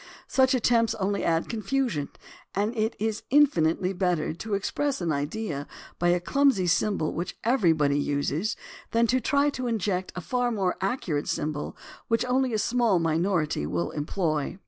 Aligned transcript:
Such 0.27 0.55
attempts 0.55 0.95
only 0.95 1.23
add 1.23 1.47
confusion, 1.47 2.09
and 2.55 2.75
it 2.75 2.95
is 2.97 3.21
infinitely 3.29 3.93
better 3.93 4.33
to 4.33 4.55
express 4.55 4.99
an 4.99 5.11
idea 5.11 5.67
by 5.99 6.07
a 6.09 6.19
clumsy 6.19 6.65
symbol 6.65 7.13
which 7.13 7.37
every 7.43 7.71
body 7.71 7.99
uses 7.99 8.55
than 8.93 9.05
to 9.05 9.21
try 9.21 9.51
to 9.51 9.67
inject 9.67 10.11
a 10.15 10.21
far 10.21 10.49
more 10.51 10.75
accurate 10.81 11.27
THE 11.27 11.39
ORIGIN 11.43 11.49
OF 11.49 11.53
CERTAIN 11.53 11.61
AMERICANISMS 11.61 11.77
273 11.77 11.77
symbol 11.77 11.77
which 12.07 12.25
only 12.25 12.53
a 12.55 12.57
small 12.57 12.97
minority 12.97 13.65
will 13.67 13.91
employ. 13.91 14.57